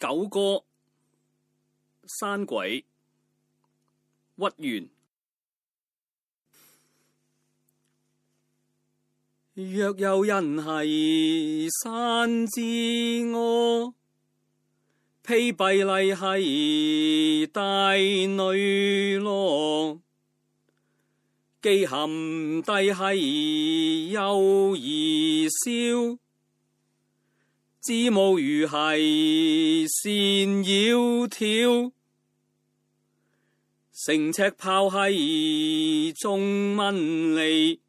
[0.00, 0.64] 九哥，
[2.18, 2.80] 山鬼，
[4.38, 4.88] 屈原。
[9.52, 12.62] 若有人系山之
[13.34, 13.94] 阿，
[15.22, 20.00] 披蔽礼系大女罗，
[21.60, 22.08] 既含
[22.62, 24.22] 帝系幼
[24.74, 25.48] 儿
[26.16, 26.29] 笑。
[27.82, 31.92] 知母如系，善绕跳；
[34.04, 37.80] 成尺抛系，众蚊利，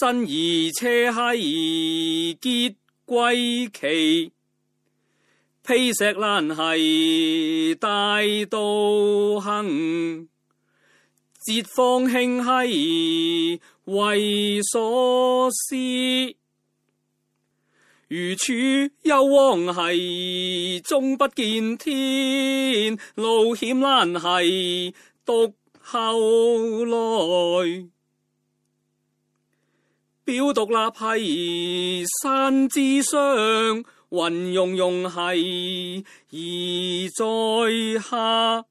[0.00, 2.74] 身而车系，结
[3.04, 4.32] 归期；
[5.62, 8.16] 披石烂系，大
[8.48, 8.58] 道
[9.38, 10.26] 行；
[11.42, 16.34] 节方兴系，为所思。
[18.16, 18.52] 如处
[19.02, 27.88] 幽往兮，终不见天；路险难兮，独后来。
[30.24, 31.26] 表独立
[32.06, 33.18] 兮，山之相；
[34.10, 36.38] 云溶溶兮，而
[37.18, 38.64] 在下。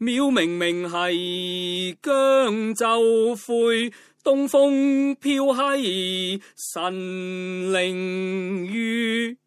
[0.00, 3.92] 渺明明系姜州会，
[4.24, 9.38] 东风飘兮神灵雨，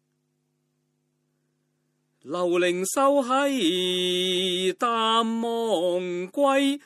[2.22, 4.88] 刘灵修兮淡
[5.42, 6.80] 忘归，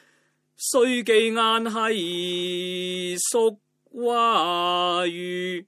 [0.57, 3.61] 虽寄雁兮属
[3.93, 5.65] 瓜芋，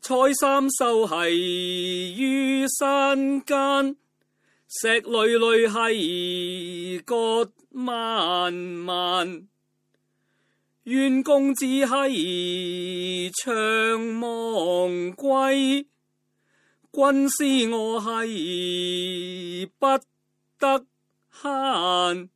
[0.00, 3.96] 采三秀兮于山间。
[4.68, 8.52] 石累累兮，各万
[8.84, 9.26] 万；
[10.82, 15.86] 怨公子兮，长忘归。
[16.92, 19.86] 君师我兮，不
[20.58, 20.84] 得
[21.30, 22.28] 闲。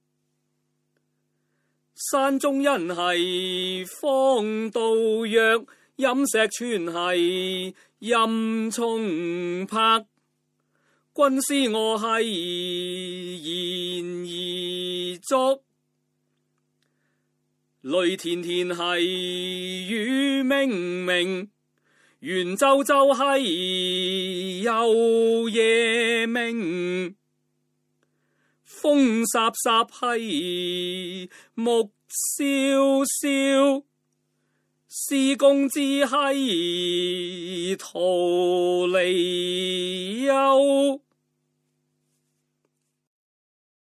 [2.12, 5.58] 山中人系芳杜若；
[5.97, 10.07] 饮石泉兮，任重拍。
[11.13, 15.61] 君思我兮，言而足；
[17.81, 19.07] 泪甜甜兮，
[19.89, 20.69] 雨明
[21.05, 21.48] 明；
[22.21, 27.13] 圆皱皱兮，又夜明；
[28.65, 33.83] 风飒飒兮，木萧萧；
[34.87, 37.89] 思公之兮，逃
[38.87, 39.49] 离。